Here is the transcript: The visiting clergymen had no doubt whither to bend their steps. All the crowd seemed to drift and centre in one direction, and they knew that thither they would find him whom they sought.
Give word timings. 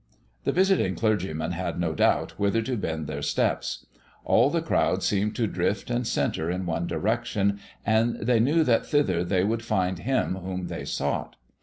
The 0.45 0.51
visiting 0.51 0.95
clergymen 0.95 1.51
had 1.51 1.79
no 1.79 1.93
doubt 1.93 2.31
whither 2.39 2.63
to 2.63 2.75
bend 2.75 3.05
their 3.05 3.21
steps. 3.21 3.85
All 4.25 4.49
the 4.49 4.59
crowd 4.63 5.03
seemed 5.03 5.35
to 5.35 5.45
drift 5.45 5.91
and 5.91 6.07
centre 6.07 6.49
in 6.49 6.65
one 6.65 6.87
direction, 6.87 7.59
and 7.85 8.15
they 8.15 8.39
knew 8.39 8.63
that 8.63 8.87
thither 8.87 9.23
they 9.23 9.43
would 9.43 9.63
find 9.63 9.99
him 9.99 10.37
whom 10.37 10.69
they 10.69 10.85
sought. 10.85 11.35